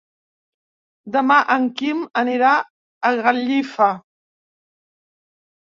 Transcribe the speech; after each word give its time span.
Demà 1.15 1.37
en 1.57 1.67
Quim 1.83 2.01
anirà 2.23 2.55
a 2.61 3.13
Gallifa. 3.21 3.93